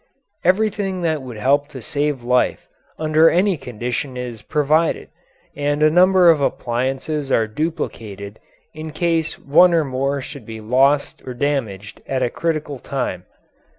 Everything 0.43 1.03
that 1.03 1.21
would 1.21 1.37
help 1.37 1.67
to 1.67 1.79
save 1.79 2.23
life 2.23 2.67
under 2.97 3.29
any 3.29 3.55
condition 3.55 4.17
is 4.17 4.41
provided, 4.41 5.09
and 5.55 5.83
a 5.83 5.91
number 5.91 6.31
of 6.31 6.41
appliances 6.41 7.31
are 7.31 7.45
duplicated 7.45 8.39
in 8.73 8.89
case 8.89 9.37
one 9.37 9.75
or 9.75 9.83
more 9.85 10.19
should 10.19 10.43
be 10.47 10.59
lost 10.59 11.21
or 11.27 11.35
damaged 11.35 12.01
at 12.07 12.23
a 12.23 12.31
critical 12.31 12.79
time. 12.79 13.25